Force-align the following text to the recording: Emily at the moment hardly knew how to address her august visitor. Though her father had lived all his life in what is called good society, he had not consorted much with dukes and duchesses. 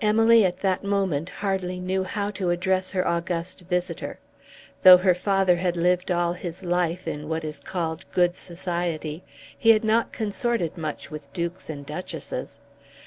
Emily 0.00 0.46
at 0.46 0.60
the 0.60 0.78
moment 0.82 1.28
hardly 1.28 1.80
knew 1.80 2.02
how 2.02 2.30
to 2.30 2.48
address 2.48 2.92
her 2.92 3.06
august 3.06 3.60
visitor. 3.68 4.18
Though 4.84 4.96
her 4.96 5.14
father 5.14 5.56
had 5.56 5.76
lived 5.76 6.10
all 6.10 6.32
his 6.32 6.64
life 6.64 7.06
in 7.06 7.28
what 7.28 7.44
is 7.44 7.60
called 7.60 8.10
good 8.10 8.34
society, 8.34 9.22
he 9.58 9.68
had 9.72 9.84
not 9.84 10.12
consorted 10.12 10.78
much 10.78 11.10
with 11.10 11.30
dukes 11.34 11.68
and 11.68 11.84
duchesses. 11.84 12.58